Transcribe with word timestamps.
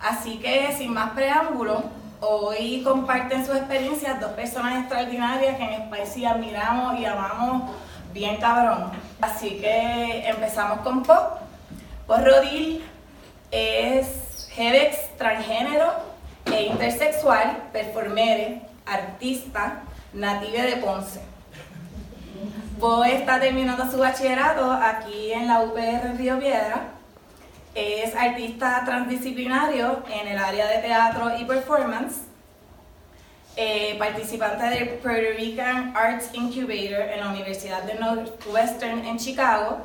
Así 0.00 0.38
que 0.38 0.74
sin 0.76 0.94
más 0.94 1.10
preámbulo, 1.10 1.84
hoy 2.20 2.82
comparten 2.82 3.44
sus 3.44 3.56
experiencias 3.56 4.20
dos 4.20 4.32
personas 4.32 4.80
extraordinarias 4.80 5.56
que 5.56 5.62
en 5.62 5.86
Spicy 5.86 6.24
admiramos 6.24 6.98
y 6.98 7.04
amamos 7.04 7.70
bien 8.12 8.36
cabrón. 8.38 8.90
Así 9.20 9.58
que 9.60 10.28
empezamos 10.28 10.80
con 10.80 11.02
Pop. 11.02 11.38
Pop 12.06 12.18
Rodil 12.24 12.82
es 13.50 14.50
Hebex 14.56 15.16
transgénero 15.16 15.92
e 16.46 16.66
intersexual, 16.66 17.68
performere, 17.72 18.62
artista, 18.86 19.82
nativa 20.12 20.62
de 20.62 20.76
Ponce. 20.76 21.20
Pop 22.80 23.04
está 23.04 23.38
terminando 23.38 23.90
su 23.90 23.98
bachillerato 23.98 24.72
aquí 24.72 25.32
en 25.32 25.46
la 25.46 25.60
UPR 25.60 26.16
Río 26.16 26.38
Piedra. 26.38 26.99
Es 27.74 28.16
artista 28.16 28.82
transdisciplinario 28.84 30.02
en 30.10 30.26
el 30.26 30.38
área 30.38 30.66
de 30.66 30.78
teatro 30.78 31.38
y 31.38 31.44
performance. 31.44 32.22
Eh, 33.56 33.96
participante 33.98 34.64
del 34.64 34.88
Puerto 34.88 35.36
Rican 35.36 35.92
Arts 35.96 36.30
Incubator 36.32 37.10
en 37.12 37.20
la 37.20 37.30
Universidad 37.30 37.82
de 37.82 37.94
Northwestern 37.94 39.04
en 39.04 39.18
Chicago. 39.18 39.78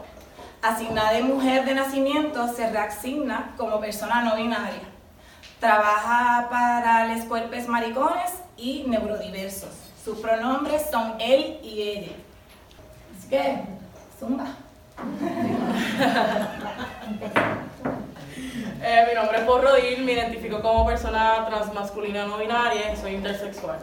Asignada 0.61 1.13
de 1.13 1.21
mujer 1.21 1.65
de 1.65 1.75
nacimiento, 1.75 2.47
se 2.55 2.71
reasigna 2.71 3.53
como 3.57 3.79
persona 3.79 4.23
no 4.23 4.35
binaria. 4.35 4.81
Trabaja 5.59 6.47
para 6.49 7.05
les 7.05 7.25
cuerpos 7.25 7.67
maricones 7.67 8.31
y 8.57 8.83
neurodiversos. 8.87 9.69
Sus 10.03 10.19
pronombres 10.19 10.89
son 10.89 11.15
él 11.19 11.59
y 11.61 11.81
ella. 11.81 12.11
Así 13.17 13.29
que, 13.29 13.61
zumba. 14.19 14.47
Eh, 18.87 19.03
mi 19.09 19.15
nombre 19.15 19.39
es 19.39 19.45
Rodil, 19.47 20.05
me 20.05 20.11
identifico 20.11 20.61
como 20.61 20.85
persona 20.85 21.43
transmasculina 21.49 22.27
no 22.27 22.37
binaria 22.37 22.95
soy 22.95 23.15
intersexual. 23.15 23.79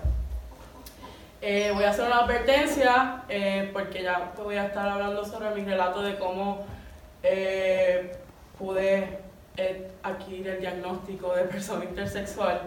Eh, 1.41 1.72
voy 1.75 1.83
a 1.83 1.91
hacer 1.91 2.06
una 2.06 2.19
advertencia 2.19 3.25
eh, 3.28 3.69
porque 3.72 4.05
ya 4.05 4.31
voy 4.41 4.55
a 4.55 4.67
estar 4.67 4.89
hablando 4.89 5.25
sobre 5.25 5.50
mi 5.56 5.64
relato 5.64 6.03
de 6.03 6.17
cómo 6.19 6.64
eh, 7.25 8.17
pude 8.56 9.19
eh, 9.56 9.91
adquirir 10.05 10.47
el 10.47 10.61
diagnóstico 10.61 11.34
de 11.34 11.42
persona 11.47 11.84
intersexual. 11.84 12.61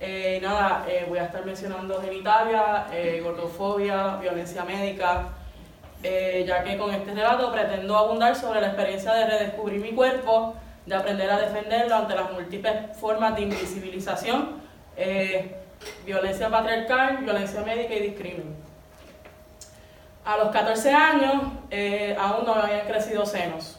Eh, 0.00 0.38
nada, 0.42 0.84
voy 1.08 1.18
a 1.18 1.24
estar 1.24 1.46
mencionando 1.46 1.98
genitalia, 2.02 2.88
gordofobia, 3.22 4.16
violencia 4.16 4.64
médica, 4.66 5.28
ya 6.02 6.62
que 6.62 6.76
con 6.76 6.92
este 6.92 7.14
relato 7.14 7.50
pretendo 7.50 7.96
abundar 7.96 8.36
sobre 8.36 8.60
la 8.60 8.66
experiencia 8.66 9.14
de 9.14 9.24
redescubrir 9.24 9.80
mi 9.80 9.92
cuerpo, 9.92 10.56
de 10.90 10.96
aprender 10.96 11.30
a 11.30 11.38
defenderlo 11.38 11.94
ante 11.94 12.16
las 12.16 12.32
múltiples 12.32 12.74
formas 12.98 13.36
de 13.36 13.42
invisibilización, 13.42 14.56
eh, 14.96 15.54
violencia 16.04 16.50
patriarcal, 16.50 17.18
violencia 17.18 17.60
médica 17.62 17.94
y 17.94 18.00
discriminación. 18.00 18.56
A 20.24 20.36
los 20.36 20.48
14 20.50 20.92
años 20.92 21.42
eh, 21.70 22.16
aún 22.18 22.44
no 22.44 22.56
me 22.56 22.62
habían 22.62 22.86
crecido 22.88 23.24
senos. 23.24 23.78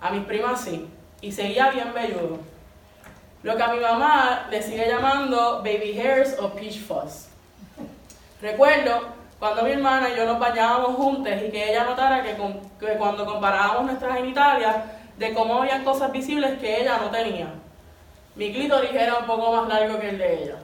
A 0.00 0.10
mis 0.10 0.24
primas 0.24 0.60
sí. 0.60 0.88
Y 1.20 1.32
seguía 1.32 1.70
bien 1.70 1.92
velludo. 1.92 2.38
Lo 3.42 3.56
que 3.56 3.62
a 3.64 3.68
mi 3.68 3.80
mamá 3.80 4.46
le 4.48 4.62
sigue 4.62 4.86
llamando 4.88 5.58
baby 5.64 5.98
hairs 5.98 6.36
o 6.40 6.50
peach 6.50 6.78
fuzz. 6.80 7.26
Recuerdo 8.40 9.00
cuando 9.40 9.62
mi 9.64 9.72
hermana 9.72 10.10
y 10.10 10.16
yo 10.16 10.24
nos 10.26 10.38
bañábamos 10.38 10.94
juntas 10.94 11.42
y 11.44 11.50
que 11.50 11.70
ella 11.70 11.84
notara 11.84 12.22
que, 12.22 12.34
con- 12.36 12.60
que 12.78 12.96
cuando 12.98 13.24
comparábamos 13.26 13.86
nuestras 13.86 14.14
genitalias, 14.16 14.76
de 15.18 15.32
cómo 15.32 15.62
habían 15.62 15.84
cosas 15.84 16.12
visibles 16.12 16.58
que 16.58 16.80
ella 16.80 16.98
no 16.98 17.10
tenía. 17.10 17.48
Mi 18.34 18.52
clítoris 18.52 18.92
era 18.92 19.16
un 19.16 19.26
poco 19.26 19.52
más 19.52 19.68
largo 19.68 19.98
que 19.98 20.10
el 20.10 20.18
de 20.18 20.44
ella. 20.44 20.56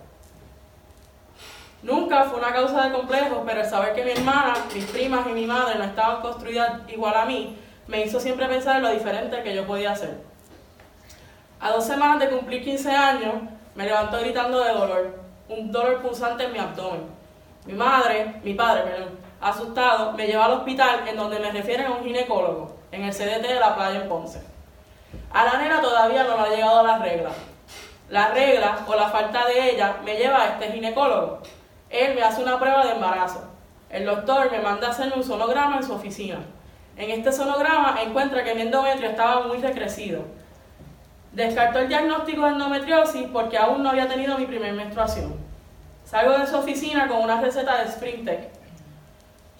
Nunca 1.83 2.25
fue 2.25 2.39
una 2.39 2.53
causa 2.53 2.84
de 2.84 2.92
complejo, 2.92 3.42
pero 3.45 3.61
el 3.61 3.67
saber 3.67 3.95
que 3.95 4.05
mi 4.05 4.12
hermana, 4.12 4.55
mis 4.73 4.84
primas 4.84 5.27
y 5.27 5.33
mi 5.33 5.47
madre 5.47 5.77
no 5.79 5.85
estaban 5.85 6.20
construidas 6.20 6.80
igual 6.89 7.14
a 7.17 7.24
mí, 7.24 7.57
me 7.89 8.05
hizo 8.05 8.20
siempre 8.20 8.46
pensar 8.46 8.77
en 8.77 8.83
lo 8.83 8.92
diferente 8.92 9.42
que 9.42 9.55
yo 9.55 9.67
podía 9.67 9.92
hacer. 9.92 10.18
A 11.58 11.70
dos 11.70 11.84
semanas 11.84 12.20
de 12.20 12.29
cumplir 12.29 12.63
15 12.63 12.90
años, 12.90 13.34
me 13.74 13.84
levanto 13.84 14.20
gritando 14.20 14.63
de 14.63 14.73
dolor, 14.73 15.19
un 15.48 15.73
dolor 15.73 16.02
pulsante 16.02 16.45
en 16.45 16.52
mi 16.52 16.58
abdomen. 16.58 17.07
Mi 17.67 17.73
madre, 17.73 18.40
mi 18.45 18.55
padre, 18.55 18.83
perdón, 18.83 19.19
asustado, 19.40 20.13
me 20.13 20.27
lleva 20.27 20.45
al 20.45 20.52
hospital 20.52 21.07
en 21.08 21.17
donde 21.17 21.39
me 21.39 21.51
refieren 21.51 21.86
a 21.86 21.92
un 21.92 22.05
ginecólogo, 22.05 22.77
en 22.92 23.05
el 23.05 23.13
CDT 23.13 23.48
de 23.48 23.58
la 23.58 23.75
playa 23.75 24.03
en 24.03 24.08
Ponce. 24.08 24.41
A 25.33 25.45
la 25.45 25.58
nena 25.58 25.80
todavía 25.80 26.25
no 26.25 26.36
le 26.36 26.42
ha 26.42 26.57
llegado 26.57 26.86
la 26.86 26.98
regla. 26.98 27.30
La 28.11 28.29
regla 28.29 28.85
o 28.86 28.95
la 28.95 29.08
falta 29.08 29.47
de 29.47 29.70
ella 29.70 29.97
me 30.05 30.17
lleva 30.17 30.42
a 30.42 30.48
este 30.48 30.73
ginecólogo. 30.73 31.41
Él 31.89 32.14
me 32.14 32.23
hace 32.23 32.42
una 32.42 32.58
prueba 32.58 32.85
de 32.85 32.92
embarazo. 32.92 33.42
El 33.91 34.05
doctor 34.05 34.51
me 34.51 34.61
manda 34.61 34.89
a 34.89 34.91
hacerme 34.91 35.17
un 35.17 35.25
sonograma 35.25 35.79
en 35.79 35.83
su 35.83 35.92
oficina. 35.92 36.39
En 36.97 37.11
este 37.11 37.33
sonograma 37.33 37.98
encuentra 38.02 38.45
que 38.45 38.55
mi 38.55 38.63
endometrio 38.63 39.08
estaba 39.08 39.47
muy 39.47 39.58
recrecido. 39.58 40.23
Descartó 41.33 41.79
el 41.79 41.89
diagnóstico 41.89 42.45
de 42.45 42.52
endometriosis 42.52 43.27
porque 43.33 43.57
aún 43.57 43.83
no 43.83 43.89
había 43.89 44.08
tenido 44.08 44.36
mi 44.36 44.45
primer 44.45 44.75
menstruación. 44.75 45.35
Salgo 46.05 46.39
de 46.39 46.47
su 46.47 46.57
oficina 46.57 47.08
con 47.08 47.19
una 47.19 47.41
receta 47.41 47.83
de 47.83 47.91
Springtech, 47.91 48.51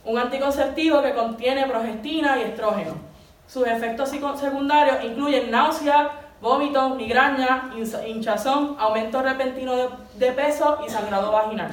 un 0.05 0.19
anticonceptivo 0.19 1.01
que 1.01 1.15
contiene 1.15 1.67
progestina 1.67 2.39
y 2.39 2.43
estrógeno. 2.43 3.12
Sus 3.53 3.67
efectos 3.67 4.09
secundarios 4.09 5.05
incluyen 5.05 5.51
náusea, 5.51 6.11
vómitos, 6.41 6.97
migraña, 6.97 7.71
hinchazón, 8.07 8.77
aumento 8.81 9.21
repentino 9.21 9.75
de 10.15 10.33
peso 10.33 10.79
y 10.87 10.89
sangrado 10.89 11.31
vaginal. 11.31 11.71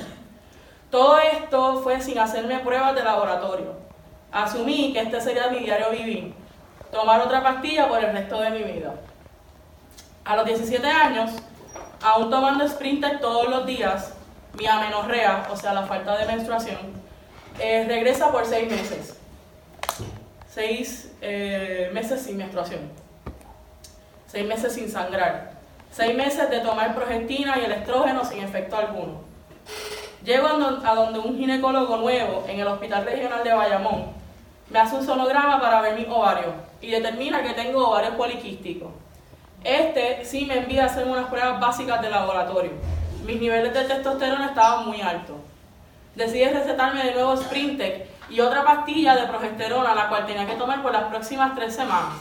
Todo 0.91 1.19
esto 1.19 1.79
fue 1.81 2.01
sin 2.01 2.19
hacerme 2.19 2.59
pruebas 2.59 2.95
de 2.95 3.03
laboratorio. 3.05 3.77
Asumí 4.29 4.91
que 4.91 4.99
este 4.99 5.21
sería 5.21 5.47
mi 5.47 5.59
diario 5.59 5.89
vivir, 5.91 6.33
tomar 6.91 7.21
otra 7.21 7.41
pastilla 7.41 7.87
por 7.87 8.03
el 8.03 8.11
resto 8.11 8.41
de 8.41 8.49
mi 8.49 8.63
vida. 8.63 8.95
A 10.25 10.35
los 10.35 10.45
17 10.47 10.85
años, 10.85 11.31
aún 12.03 12.29
tomando 12.29 12.67
Sprinter 12.67 13.21
todos 13.21 13.47
los 13.47 13.65
días, 13.65 14.15
mi 14.53 14.67
amenorrea, 14.67 15.47
o 15.49 15.55
sea, 15.55 15.73
la 15.73 15.83
falta 15.83 16.17
de 16.17 16.25
menstruación, 16.25 16.91
eh, 17.57 17.85
regresa 17.87 18.33
por 18.33 18.45
seis 18.45 18.69
meses. 18.69 19.18
Seis 20.59 21.09
eh, 21.21 21.89
meses 21.93 22.21
sin 22.21 22.35
menstruación. 22.35 22.81
Seis 24.27 24.45
meses 24.45 24.73
sin 24.73 24.91
sangrar. 24.91 25.53
Seis 25.89 26.13
meses 26.13 26.49
de 26.49 26.59
tomar 26.59 26.93
progestina 26.93 27.57
y 27.57 27.63
el 27.63 27.71
estrógeno 27.71 28.25
sin 28.25 28.43
efecto 28.43 28.75
alguno. 28.75 29.21
Llego 30.21 30.47
a 30.47 30.51
don- 30.57 30.85
a 30.85 30.95
donde 30.95 31.19
un 31.19 31.37
ginecólogo 31.37 31.95
nuevo 31.95 32.43
en 32.49 32.59
el 32.59 32.67
Hospital 32.67 33.05
Regional 33.05 33.41
de 33.41 33.53
Bayamón 33.53 34.07
me 34.69 34.79
hace 34.79 34.97
un 34.97 35.05
sonograma 35.05 35.61
para 35.61 35.79
ver 35.79 35.97
mis 35.97 36.09
ovarios 36.09 36.53
y 36.81 36.91
determina 36.91 37.41
que 37.41 37.53
tengo 37.53 37.87
ovarios 37.87 38.15
poliquísticos. 38.15 38.89
Este 39.63 40.25
sí 40.25 40.45
me 40.45 40.57
envía 40.57 40.83
a 40.83 40.87
hacer 40.87 41.07
unas 41.07 41.27
pruebas 41.29 41.57
básicas 41.61 42.01
de 42.01 42.09
laboratorio. 42.09 42.71
Mis 43.25 43.39
niveles 43.39 43.73
de 43.73 43.85
testosterona 43.85 44.47
estaban 44.47 44.87
muy 44.89 44.99
altos. 44.99 45.37
Decide 46.19 46.51
recetarme 46.51 47.01
de 47.01 47.13
nuevo 47.13 47.37
Sprintec 47.37 48.05
y 48.29 48.41
otra 48.41 48.65
pastilla 48.65 49.15
de 49.15 49.27
progesterona, 49.27 49.95
la 49.95 50.09
cual 50.09 50.25
tenía 50.25 50.45
que 50.45 50.55
tomar 50.55 50.81
por 50.81 50.91
las 50.91 51.05
próximas 51.05 51.55
tres 51.55 51.73
semanas. 51.73 52.15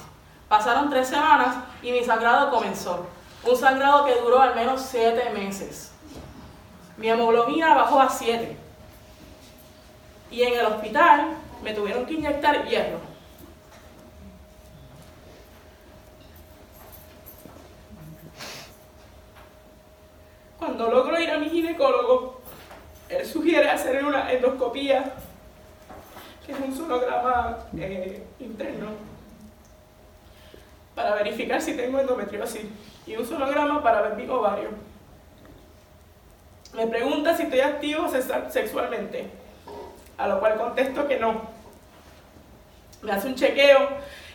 Pasaron 0.48 0.88
tres 0.88 1.08
semanas 1.08 1.56
y 1.82 1.90
mi 1.90 2.04
sangrado 2.04 2.48
comenzó. 2.48 3.08
Un 3.42 3.56
sangrado 3.56 4.04
que 4.04 4.14
duró 4.14 4.40
al 4.40 4.54
menos 4.54 4.82
siete 4.82 5.30
meses. 5.30 5.90
Mi 6.96 7.08
hemoglobina 7.08 7.74
bajó 7.74 8.00
a 8.00 8.08
7. 8.08 8.56
Y 10.30 10.42
en 10.42 10.60
el 10.60 10.66
hospital 10.66 11.36
me 11.64 11.74
tuvieron 11.74 12.06
que 12.06 12.14
inyectar 12.14 12.68
hierro. 12.68 13.00
Cuando 20.60 20.88
logro 20.88 21.18
ir 21.18 21.32
a 21.32 21.38
mi 21.38 21.50
ginecólogo, 21.50 22.27
sugiere 23.28 23.68
hacer 23.68 24.04
una 24.04 24.32
endoscopía, 24.32 25.12
que 26.44 26.52
es 26.52 26.58
un 26.58 26.74
sonograma 26.74 27.58
eh, 27.76 28.22
interno, 28.40 28.88
para 30.94 31.14
verificar 31.14 31.60
si 31.60 31.74
tengo 31.74 32.00
endometriosis, 32.00 32.62
y 33.06 33.16
un 33.16 33.26
sonograma 33.26 33.82
para 33.82 34.02
ver 34.02 34.16
mi 34.16 34.28
ovario. 34.28 34.70
Me 36.74 36.86
pregunta 36.86 37.36
si 37.36 37.44
estoy 37.44 37.60
activo 37.60 38.08
sexualmente, 38.50 39.30
a 40.16 40.28
lo 40.28 40.40
cual 40.40 40.56
contesto 40.56 41.06
que 41.06 41.18
no. 41.18 41.42
Me 43.02 43.12
hace 43.12 43.28
un 43.28 43.34
chequeo 43.34 43.88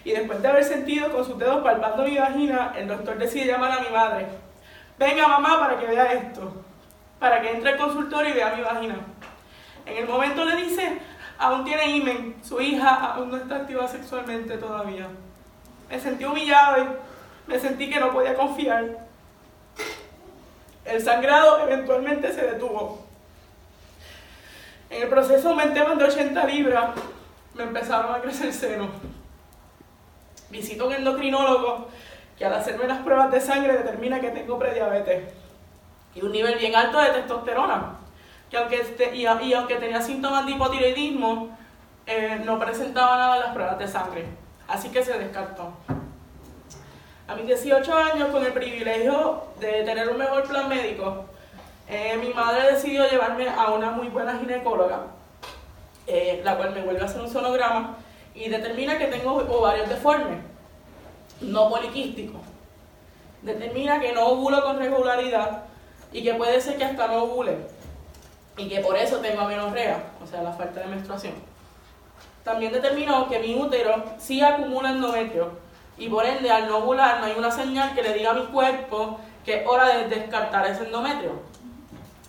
y 0.04 0.12
después 0.12 0.42
de 0.42 0.48
haber 0.48 0.64
sentido 0.64 1.12
con 1.12 1.26
sus 1.26 1.38
dedos 1.38 1.64
palpando 1.64 2.04
mi 2.04 2.18
vagina, 2.18 2.74
el 2.78 2.88
doctor 2.88 3.18
decide 3.18 3.46
llamar 3.46 3.72
a 3.72 3.82
mi 3.82 3.90
madre. 3.90 4.28
Venga 4.98 5.28
mamá 5.28 5.60
para 5.60 5.80
que 5.80 5.88
vea 5.88 6.14
esto, 6.14 6.63
para 7.24 7.42
que 7.42 7.52
entre 7.52 7.70
al 7.70 7.78
consultorio 7.78 8.32
y 8.32 8.34
vea 8.34 8.54
mi 8.54 8.62
vagina. 8.62 8.98
En 9.86 9.96
el 9.96 10.06
momento 10.06 10.44
le 10.44 10.58
dice, 10.58 11.00
aún 11.38 11.64
tiene 11.64 11.96
imen, 11.96 12.36
su 12.44 12.60
hija 12.60 13.14
aún 13.14 13.32
no 13.32 13.38
está 13.38 13.56
activa 13.56 13.88
sexualmente 13.88 14.58
todavía. 14.58 15.08
Me 15.90 15.98
sentí 16.02 16.26
humillado 16.26 16.86
me 17.48 17.58
sentí 17.58 17.90
que 17.90 17.98
no 18.02 18.12
podía 18.12 18.36
confiar. 18.36 19.08
El 20.84 21.02
sangrado 21.02 21.66
eventualmente 21.66 22.34
se 22.34 22.42
detuvo. 22.42 23.06
En 24.90 25.04
el 25.04 25.08
proceso 25.08 25.52
aumenté 25.52 25.82
más 25.82 25.98
de 25.98 26.04
80 26.04 26.44
libras, 26.44 26.90
me 27.54 27.64
empezaron 27.64 28.14
a 28.14 28.20
crecer 28.20 28.52
senos. 28.52 28.90
Visito 30.50 30.88
un 30.88 30.94
endocrinólogo 30.94 31.88
que 32.38 32.44
al 32.44 32.54
hacerme 32.54 32.86
las 32.86 33.00
pruebas 33.00 33.32
de 33.32 33.40
sangre 33.40 33.78
determina 33.78 34.20
que 34.20 34.32
tengo 34.32 34.60
prediabetes 34.60 35.43
y 36.16 36.22
un 36.22 36.32
nivel 36.32 36.58
bien 36.58 36.76
alto 36.76 37.00
de 37.00 37.10
testosterona. 37.10 37.98
Que 38.50 38.58
aunque 38.58 38.82
este, 38.82 39.16
y, 39.16 39.26
aunque 39.26 39.76
tenía 39.76 40.02
síntomas 40.02 40.46
de 40.46 40.52
hipotiroidismo, 40.52 41.58
eh, 42.06 42.42
no 42.46 42.60
presentaba 42.60 43.18
nada 43.18 43.36
en 43.36 43.42
las 43.42 43.54
pruebas 43.54 43.80
de 43.80 43.88
sangre. 43.88 44.26
Así 44.68 44.90
que 44.90 45.04
se 45.04 45.18
descartó. 45.18 45.74
A 47.28 47.36
mis 47.36 47.48
18 47.48 47.96
años, 47.96 48.30
con 48.30 48.46
el 48.46 48.54
privilegio 48.54 49.44
de 49.60 49.84
tener 49.84 50.10
un 50.10 50.18
mejor 50.18 50.44
plan 50.44 50.68
médico, 50.68 51.26
eh, 51.88 52.18
mi 52.18 52.34
madre 52.34 52.74
decidió 52.74 53.10
llevarme 53.10 53.50
a 53.50 53.72
una 53.72 53.92
muy 53.92 54.10
buena 54.10 54.38
ginecóloga, 54.38 55.08
eh, 56.06 56.42
la 56.44 56.58
cual 56.58 56.72
me 56.72 56.82
vuelve 56.82 57.02
a 57.02 57.06
hacer 57.06 57.22
un 57.22 57.30
sonograma 57.30 57.98
y 58.36 58.50
determina 58.50 58.98
que 58.98 59.08
tengo 59.08 59.36
ovarios 59.36 59.90
deformes, 59.90 60.40
no 61.42 61.70
poliquísticos. 61.70 62.42
Determina 63.42 64.00
que 64.00 64.14
no 64.14 64.28
ovulo 64.28 64.64
con 64.64 64.80
regularidad 64.80 65.64
y 66.14 66.24
que 66.24 66.34
puede 66.36 66.62
ser 66.62 66.78
que 66.78 66.86
hasta 66.86 67.08
no 67.08 67.24
ovule 67.24 67.58
y 68.56 68.70
que 68.70 68.80
por 68.80 68.96
eso 68.96 69.18
tengo 69.18 69.42
amenorrea, 69.42 70.12
o 70.24 70.28
sea, 70.28 70.44
la 70.44 70.54
falta 70.54 70.80
de 70.80 70.86
menstruación. 70.88 71.34
También 72.44 72.72
determinó 72.72 73.28
que 73.28 73.40
mi 73.40 73.56
útero 73.56 74.04
sí 74.20 74.42
acumula 74.42 74.92
endometrio 74.92 75.52
y 75.98 76.10
por 76.10 76.26
ende 76.26 76.52
al 76.52 76.68
no 76.68 76.78
ovular 76.78 77.20
no 77.20 77.26
hay 77.26 77.34
una 77.38 77.52
señal 77.52 77.96
que 77.96 78.04
le 78.04 78.14
diga 78.14 78.32
a 78.32 78.34
mi 78.34 78.46
cuerpo 78.46 79.20
que 79.44 79.62
es 79.62 79.68
hora 79.68 79.98
de 79.98 80.08
descartar 80.08 80.66
ese 80.68 80.84
endometrio. 80.84 81.32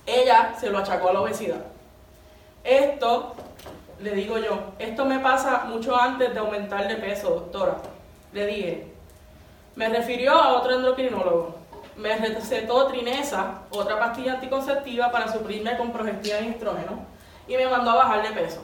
Ella 0.07 0.55
se 0.59 0.71
lo 0.71 0.79
achacó 0.79 1.11
a 1.11 1.13
la 1.13 1.21
obesidad. 1.21 1.65
Esto, 2.63 3.35
le 4.01 4.13
digo 4.13 4.39
yo, 4.39 4.59
esto 4.79 5.05
me 5.05 5.19
pasa 5.19 5.65
mucho 5.67 5.97
antes 5.97 6.33
de 6.33 6.41
aumentar 6.41 6.89
de 6.89 6.97
peso, 6.97 7.31
doctora. 7.31 7.77
Le 8.33 8.47
dije, 8.47 8.93
me 9.77 9.89
refirió 9.89 10.33
a 10.33 10.55
otro 10.55 10.75
endocrinólogo. 10.75 11.57
Me 11.97 12.17
recetó 12.17 12.87
trinesa, 12.89 13.63
otra 13.71 13.99
pastilla 13.99 14.35
anticonceptiva 14.35 15.13
para 15.13 15.33
suplirme 15.33 15.77
con 15.77 15.93
progestina 15.93 16.41
y 16.41 16.49
estrógeno, 16.49 17.05
y 17.47 17.57
me 17.57 17.69
mandó 17.69 17.93
a 17.93 17.97
bajar 17.97 18.23
de 18.23 18.35
peso. 18.35 18.61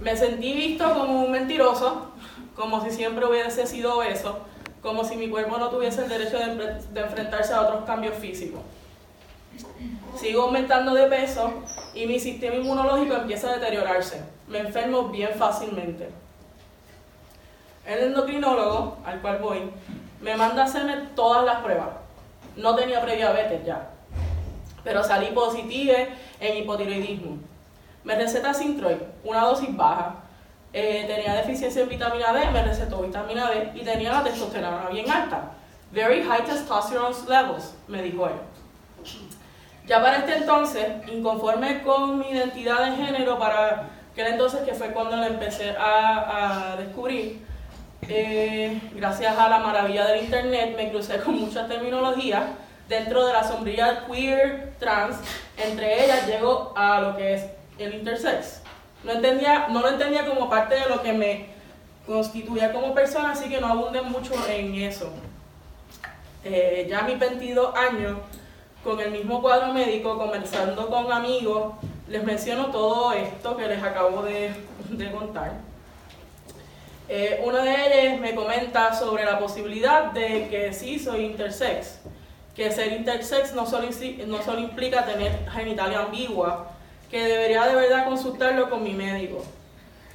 Me 0.00 0.16
sentí 0.16 0.54
visto 0.54 0.92
como 0.94 1.24
un 1.24 1.30
mentiroso, 1.30 2.10
como 2.56 2.82
si 2.82 2.90
siempre 2.90 3.26
hubiese 3.26 3.66
sido 3.66 3.98
obeso, 3.98 4.38
como 4.82 5.04
si 5.04 5.16
mi 5.16 5.28
cuerpo 5.28 5.58
no 5.58 5.68
tuviese 5.68 6.02
el 6.02 6.08
derecho 6.08 6.38
de, 6.38 6.80
de 6.92 7.00
enfrentarse 7.00 7.52
a 7.52 7.60
otros 7.60 7.84
cambios 7.84 8.16
físicos. 8.16 8.60
Sigo 10.16 10.42
aumentando 10.42 10.94
de 10.94 11.06
peso 11.06 11.52
y 11.94 12.06
mi 12.06 12.18
sistema 12.18 12.56
inmunológico 12.56 13.14
empieza 13.14 13.50
a 13.50 13.58
deteriorarse. 13.58 14.22
Me 14.48 14.58
enfermo 14.58 15.08
bien 15.08 15.30
fácilmente. 15.36 16.08
El 17.86 17.98
endocrinólogo, 18.04 18.98
al 19.04 19.20
cual 19.20 19.38
voy, 19.38 19.70
me 20.22 20.36
manda 20.36 20.62
a 20.62 20.64
hacerme 20.64 20.96
todas 21.14 21.44
las 21.44 21.56
pruebas. 21.56 21.88
No 22.56 22.74
tenía 22.74 23.00
prediabetes 23.02 23.64
ya, 23.64 23.90
pero 24.84 25.02
salí 25.02 25.26
positiva 25.28 25.98
en 26.40 26.56
hipotiroidismo. 26.56 27.38
Me 28.04 28.14
receta 28.14 28.54
Sintroid, 28.54 28.98
una 29.24 29.42
dosis 29.42 29.76
baja. 29.76 30.16
Eh, 30.72 31.04
tenía 31.06 31.34
deficiencia 31.34 31.82
en 31.82 31.88
vitamina 31.88 32.32
D, 32.32 32.50
me 32.50 32.62
recetó 32.62 33.02
vitamina 33.02 33.50
D 33.50 33.72
y 33.74 33.84
tenía 33.84 34.12
la 34.12 34.24
testosterona 34.24 34.88
bien 34.88 35.10
alta. 35.10 35.50
Very 35.92 36.22
high 36.22 36.44
testosterone 36.44 37.14
levels, 37.28 37.74
me 37.86 38.02
dijo 38.02 38.26
él. 38.26 38.32
Ya 39.86 40.00
para 40.00 40.18
este 40.18 40.36
entonces, 40.36 40.86
inconforme 41.12 41.82
con 41.82 42.18
mi 42.18 42.30
identidad 42.30 42.86
de 42.86 42.96
género, 42.96 43.38
para 43.38 43.88
aquel 44.12 44.28
entonces 44.28 44.62
que 44.62 44.74
fue 44.74 44.92
cuando 44.92 45.16
la 45.16 45.26
empecé 45.26 45.74
a, 45.78 46.76
descubrir, 46.78 47.44
eh, 48.08 48.80
gracias 48.94 49.36
a 49.38 49.48
la 49.48 49.58
maravilla 49.58 50.06
del 50.06 50.24
internet 50.24 50.74
me 50.76 50.90
crucé 50.90 51.18
con 51.18 51.38
muchas 51.40 51.68
terminologías 51.68 52.44
dentro 52.88 53.26
de 53.26 53.32
la 53.32 53.44
sombrilla 53.44 54.06
queer, 54.06 54.74
trans, 54.78 55.16
entre 55.56 56.04
ellas 56.04 56.26
llego 56.26 56.72
a 56.76 57.00
lo 57.00 57.16
que 57.16 57.34
es 57.34 57.44
el 57.78 57.94
intersex. 57.94 58.62
No, 59.04 59.12
entendía, 59.12 59.68
no 59.68 59.80
lo 59.80 59.88
entendía 59.88 60.26
como 60.26 60.48
parte 60.48 60.74
de 60.74 60.88
lo 60.88 61.02
que 61.02 61.12
me 61.12 61.46
constituía 62.06 62.72
como 62.72 62.94
persona, 62.94 63.32
así 63.32 63.48
que 63.48 63.60
no 63.60 63.68
abundé 63.68 64.02
mucho 64.02 64.32
en 64.48 64.74
eso. 64.74 65.10
Eh, 66.44 66.86
ya 66.88 67.00
a 67.00 67.02
mis 67.02 67.18
22 67.18 67.74
años 67.76 68.18
con 68.82 69.00
el 69.00 69.12
mismo 69.12 69.40
cuadro 69.40 69.72
médico, 69.72 70.18
conversando 70.18 70.88
con 70.88 71.10
amigos, 71.12 71.74
les 72.08 72.22
menciono 72.24 72.66
todo 72.66 73.12
esto 73.12 73.56
que 73.56 73.68
les 73.68 73.82
acabo 73.82 74.22
de, 74.22 74.52
contar. 75.12 75.52
Eh, 77.14 77.42
una 77.44 77.62
de 77.62 78.08
ellas 78.08 78.20
me 78.20 78.34
comenta 78.34 78.94
sobre 78.94 79.26
la 79.26 79.38
posibilidad 79.38 80.12
de 80.12 80.48
que 80.48 80.72
sí 80.72 80.98
soy 80.98 81.26
intersex, 81.26 81.98
que 82.56 82.72
ser 82.72 82.90
intersex 82.90 83.52
no 83.52 83.66
solo, 83.66 83.86
no 84.26 84.42
solo 84.42 84.60
implica 84.60 85.04
tener 85.04 85.46
genitalia 85.50 86.04
ambigua, 86.04 86.70
que 87.10 87.22
debería 87.22 87.66
de 87.66 87.74
verdad 87.74 88.06
consultarlo 88.06 88.70
con 88.70 88.82
mi 88.82 88.94
médico. 88.94 89.44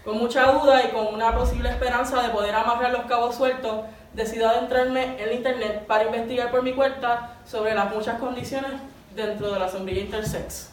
Con 0.03 0.17
mucha 0.17 0.51
duda 0.51 0.85
y 0.85 0.87
con 0.87 1.13
una 1.13 1.35
posible 1.35 1.69
esperanza 1.69 2.19
de 2.23 2.29
poder 2.29 2.55
amarrar 2.55 2.91
los 2.91 3.05
cabos 3.05 3.35
sueltos, 3.35 3.85
decido 4.13 4.49
adentrarme 4.49 5.21
en 5.21 5.33
internet 5.33 5.85
para 5.85 6.05
investigar 6.05 6.49
por 6.49 6.63
mi 6.63 6.73
cuenta 6.73 7.35
sobre 7.45 7.75
las 7.75 7.93
muchas 7.93 8.17
condiciones 8.17 8.71
dentro 9.15 9.53
de 9.53 9.59
la 9.59 9.69
sombrilla 9.69 10.01
intersex. 10.01 10.71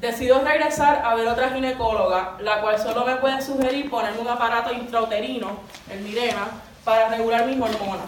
Decido 0.00 0.40
regresar 0.40 1.02
a 1.04 1.14
ver 1.14 1.26
otra 1.26 1.50
ginecóloga, 1.50 2.36
la 2.40 2.60
cual 2.60 2.78
solo 2.78 3.04
me 3.04 3.16
puede 3.16 3.42
sugerir 3.42 3.90
ponerme 3.90 4.20
un 4.20 4.28
aparato 4.28 4.72
intrauterino, 4.72 5.58
el 5.90 6.00
Mirena, 6.00 6.48
para 6.84 7.08
regular 7.08 7.46
mis 7.46 7.60
hormonas. 7.60 8.06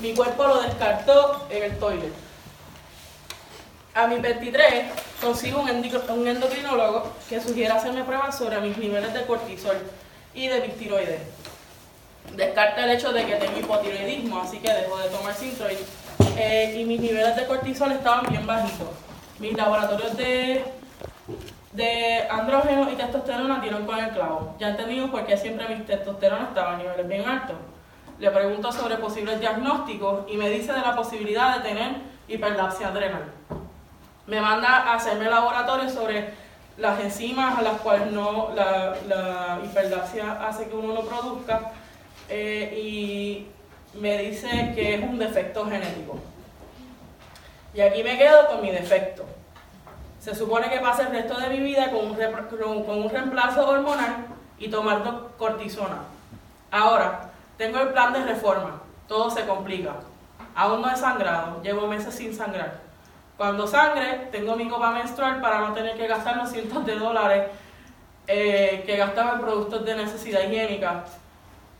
Mi 0.00 0.14
cuerpo 0.14 0.44
lo 0.44 0.62
descartó 0.62 1.46
en 1.50 1.62
el 1.62 1.78
toilet. 1.78 2.12
A 3.94 4.06
mis 4.06 4.20
23 4.20 4.84
consigo 5.20 5.62
un, 5.62 5.68
endocrinólogo 6.28 7.10
que 7.28 7.40
sugiere 7.40 7.72
hacerme 7.72 8.04
pruebas 8.04 8.36
sobre 8.36 8.60
mis 8.60 8.76
niveles 8.76 9.12
de 9.12 9.26
cortisol 9.26 9.78
y 10.34 10.46
de 10.46 10.60
mis 10.60 10.76
tiroides 10.76 11.20
descarta 12.36 12.84
el 12.84 12.90
hecho 12.90 13.12
de 13.12 13.26
que 13.26 13.36
tengo 13.36 13.58
hipotiroidismo, 13.58 14.40
así 14.40 14.58
que 14.58 14.72
dejo 14.72 14.98
de 14.98 15.08
tomar 15.08 15.34
Synthroid. 15.34 15.78
Eh, 16.36 16.76
y 16.78 16.84
mis 16.84 17.00
niveles 17.00 17.36
de 17.36 17.46
cortisol 17.46 17.92
estaban 17.92 18.26
bien 18.30 18.46
bajitos. 18.46 18.88
Mis 19.38 19.54
laboratorios 19.54 20.16
de, 20.16 20.64
de 21.72 22.26
andrógeno 22.28 22.90
y 22.90 22.96
testosterona 22.96 23.60
dieron 23.60 23.86
con 23.86 23.98
el 23.98 24.10
clavo. 24.10 24.54
Ya 24.58 24.70
entendimos 24.70 25.10
por 25.10 25.24
qué 25.26 25.36
siempre 25.36 25.68
mis 25.68 25.86
testosterona 25.86 26.48
estaban 26.48 26.74
a 26.74 26.78
niveles 26.78 27.08
bien 27.08 27.28
altos. 27.28 27.56
Le 28.18 28.30
pregunto 28.30 28.70
sobre 28.72 28.96
posibles 28.96 29.40
diagnósticos 29.40 30.24
y 30.28 30.36
me 30.36 30.50
dice 30.50 30.72
de 30.72 30.80
la 30.80 30.94
posibilidad 30.94 31.56
de 31.56 31.68
tener 31.68 31.92
hiperlapsia 32.28 32.88
adrenal. 32.88 33.24
Me 34.26 34.40
manda 34.40 34.68
a 34.68 34.94
hacerme 34.94 35.30
laboratorios 35.30 35.92
sobre 35.92 36.34
las 36.76 37.00
enzimas 37.00 37.58
a 37.58 37.62
las 37.62 37.80
cuales 37.80 38.10
no, 38.10 38.50
la, 38.54 38.94
la 39.06 39.60
hiperlapsia 39.64 40.46
hace 40.46 40.68
que 40.68 40.74
uno 40.74 40.94
no 40.94 41.00
produzca 41.02 41.72
eh, 42.28 42.80
y 42.82 43.46
me 43.98 44.18
dice 44.18 44.72
que 44.74 44.94
es 44.94 45.02
un 45.02 45.18
defecto 45.18 45.66
genético. 45.66 46.18
Y 47.74 47.80
aquí 47.80 48.02
me 48.02 48.18
quedo 48.18 48.48
con 48.48 48.62
mi 48.62 48.70
defecto. 48.70 49.24
Se 50.20 50.34
supone 50.34 50.70
que 50.70 50.80
pase 50.80 51.02
el 51.02 51.08
resto 51.08 51.38
de 51.40 51.48
mi 51.48 51.60
vida 51.60 51.90
con 51.90 52.06
un, 52.06 52.84
con 52.84 52.98
un 52.98 53.10
reemplazo 53.10 53.68
hormonal 53.68 54.26
y 54.58 54.68
tomando 54.68 55.32
cortisona. 55.38 56.02
Ahora, 56.70 57.30
tengo 57.56 57.80
el 57.80 57.88
plan 57.88 58.12
de 58.12 58.22
reforma. 58.24 58.82
Todo 59.08 59.30
se 59.30 59.46
complica. 59.46 59.94
Aún 60.54 60.82
no 60.82 60.90
he 60.90 60.96
sangrado, 60.96 61.62
llevo 61.62 61.86
meses 61.86 62.14
sin 62.14 62.34
sangrar. 62.34 62.80
Cuando 63.36 63.66
sangre, 63.66 64.28
tengo 64.30 64.54
mi 64.56 64.68
copa 64.68 64.90
menstrual 64.90 65.40
para 65.40 65.60
no 65.60 65.72
tener 65.72 65.96
que 65.96 66.06
gastar 66.06 66.36
los 66.36 66.50
cientos 66.50 66.84
de 66.84 66.96
dólares 66.96 67.48
eh, 68.26 68.82
que 68.84 68.96
gastaba 68.96 69.32
en 69.32 69.40
productos 69.40 69.84
de 69.84 69.96
necesidad 69.96 70.42
higiénica 70.42 71.04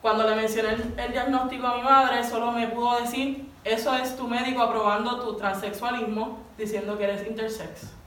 cuando 0.00 0.26
le 0.26 0.35
mencioné 0.35 0.76
el, 0.97 1.12
diagnóstico 1.12 1.66
a 1.66 1.76
mi 1.76 1.82
madre, 1.82 2.25
solo 2.25 2.52
me 2.52 2.68
pudo 2.68 3.00
decir, 3.00 3.47
eso 3.64 3.94
es 3.94 4.16
tu 4.16 4.26
médico 4.26 4.62
aprobando 4.62 5.20
tu 5.20 5.37
transexualismo, 5.37 6.38
diciendo 6.56 6.97
que 6.97 7.04
eres 7.04 7.26
intersex. 7.26 8.00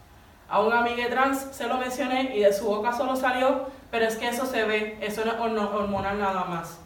A 0.54 0.60
un 0.60 0.72
amigo 0.72 1.02
trans 1.10 1.48
se 1.52 1.66
lo 1.66 1.80
mencioné 1.80 2.36
y 2.36 2.42
de 2.42 2.54
su 2.54 2.68
boca 2.68 2.94
solo 2.94 3.16
salió, 3.16 3.66
pero 3.90 4.06
es 4.06 4.18
que 4.18 4.28
eso 4.28 4.46
se 4.46 4.64
ve, 4.66 5.00
eso 5.02 5.26
no 5.26 5.32
es 5.32 5.40
hormonal 5.74 6.20
nada 6.20 6.44
más. 6.44 6.78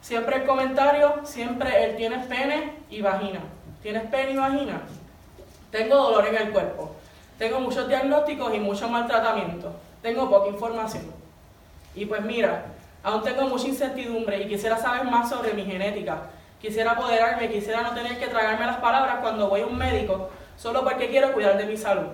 Siempre 0.00 0.36
el 0.36 0.46
comentario, 0.46 1.20
siempre 1.24 1.84
él 1.84 1.96
tienes 1.96 2.24
pene 2.26 2.78
y 2.88 3.02
vagina. 3.02 3.40
¿Tienes 3.82 4.04
pene 4.04 4.30
y 4.30 4.36
vagina? 4.36 4.80
Tengo 5.70 5.94
dolor 5.94 6.26
en 6.28 6.36
el 6.36 6.52
cuerpo. 6.52 6.96
Tengo 7.36 7.60
muchos 7.60 7.86
diagnósticos 7.86 8.54
y 8.54 8.58
mucho 8.60 8.88
maltratamiento. 8.88 9.74
Tengo 10.00 10.30
poca 10.30 10.48
información. 10.48 11.04
Y 11.94 12.06
pues 12.06 12.22
mira, 12.22 12.64
Aún 13.02 13.22
tengo 13.22 13.42
mucha 13.42 13.66
incertidumbre 13.66 14.42
y 14.42 14.48
quisiera 14.48 14.78
saber 14.78 15.04
más 15.04 15.28
sobre 15.28 15.52
mi 15.52 15.66
genética. 15.66 16.22
Quisiera 16.62 16.92
apoderarme, 16.92 17.50
quisiera 17.50 17.82
no 17.82 17.92
tener 17.92 18.18
que 18.18 18.28
tragarme 18.28 18.64
las 18.64 18.76
palabras 18.76 19.18
cuando 19.20 19.48
voy 19.50 19.60
a 19.60 19.66
un 19.66 19.76
médico, 19.76 20.30
solo 20.56 20.82
porque 20.82 21.10
quiero 21.10 21.32
cuidar 21.34 21.58
de 21.58 21.66
mi 21.66 21.76
salud. 21.76 22.08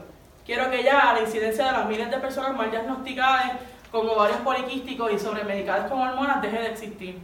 Quiero 0.47 0.71
que 0.71 0.85
ya 0.85 1.13
la 1.13 1.21
incidencia 1.23 1.67
de 1.67 1.73
las 1.73 1.87
miles 1.87 2.09
de 2.09 2.19
personas 2.19 2.57
mal 2.57 2.71
diagnosticadas 2.71 3.53
con 3.91 4.09
ovarios 4.09 4.39
poliquísticos 4.39 5.13
y 5.13 5.19
sobremedicadas 5.19 5.91
con 5.91 6.01
hormonas 6.01 6.41
deje 6.41 6.59
de 6.59 6.69
existir. 6.69 7.19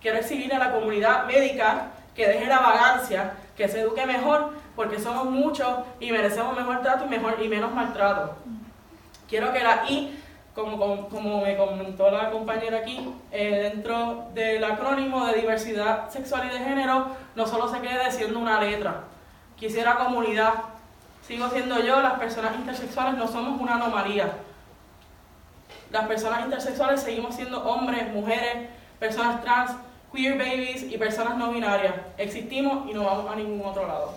Quiero 0.00 0.18
exigir 0.18 0.52
a 0.54 0.58
la 0.58 0.72
comunidad 0.72 1.26
médica 1.26 1.88
que 2.14 2.26
deje 2.26 2.46
la 2.46 2.60
vagancia, 2.60 3.34
que 3.54 3.68
se 3.68 3.80
eduque 3.80 4.06
mejor, 4.06 4.52
porque 4.74 4.98
somos 4.98 5.26
muchos 5.26 5.68
y 6.00 6.10
merecemos 6.10 6.56
mejor 6.56 6.80
trato 6.80 7.04
y, 7.04 7.08
mejor, 7.08 7.36
y 7.42 7.48
menos 7.48 7.72
maltrato. 7.72 8.34
Quiero 9.28 9.52
que 9.52 9.62
la 9.62 9.84
I, 9.88 10.18
como, 10.54 11.08
como, 11.08 11.42
me 11.42 11.56
comentó 11.56 12.10
la 12.10 12.30
compañera 12.30 12.78
aquí, 12.78 13.12
eh, 13.30 13.70
dentro 13.72 14.28
del 14.32 14.62
acrónimo 14.64 15.26
de 15.26 15.40
diversidad 15.40 16.08
sexual 16.08 16.46
y 16.46 16.58
de 16.58 16.64
género, 16.64 17.08
no 17.34 17.46
solo 17.46 17.68
se 17.68 17.80
quede 17.80 18.10
siendo 18.10 18.38
una 18.38 18.60
letra. 18.60 19.02
Quisiera 19.56 19.96
comunidad. 19.96 20.73
Sigo 21.26 21.48
siendo 21.48 21.80
yo, 21.80 22.00
las 22.00 22.18
personas 22.18 22.54
intersexuales 22.56 23.14
no 23.14 23.26
somos 23.26 23.60
una 23.60 23.76
anomalía. 23.76 24.32
Las 25.90 26.06
personas 26.06 26.44
intersexuales 26.44 27.00
seguimos 27.00 27.34
siendo 27.34 27.64
hombres, 27.64 28.12
mujeres, 28.12 28.68
personas 28.98 29.42
trans, 29.42 29.70
queer 30.12 30.36
babies 30.36 30.82
y 30.82 30.98
personas 30.98 31.38
no 31.38 31.50
binarias. 31.50 31.94
Existimos 32.18 32.90
y 32.90 32.92
no 32.92 33.04
vamos 33.04 33.30
a 33.32 33.36
ningún 33.36 33.64
otro 33.64 33.86
lado. 33.86 34.12